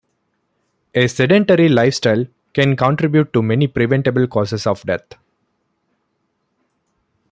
A 0.95 1.07
sedentary 1.07 1.69
lifestyle 1.69 2.25
can 2.55 2.75
contribute 2.75 3.31
to 3.33 3.43
many 3.43 3.67
preventable 3.67 4.25
causes 4.27 4.65
of 4.65 4.81
death. 4.81 5.13